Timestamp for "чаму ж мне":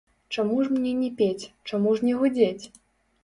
0.35-0.93